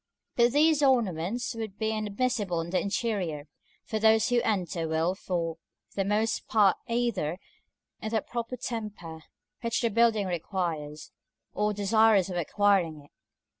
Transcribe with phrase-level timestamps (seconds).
[0.35, 3.47] But these ornaments would be inadmissible in the interior,
[3.83, 5.57] for those who enter will for
[5.93, 7.33] the most part either
[7.99, 9.25] be in the proper temper
[9.61, 11.11] which the building requires,
[11.53, 13.11] or desirous of acquiring it.